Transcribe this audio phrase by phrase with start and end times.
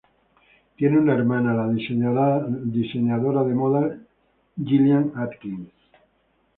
[0.77, 3.99] Tiene una hermana, la diseñadora de modas
[4.57, 5.69] Jillian Atkins.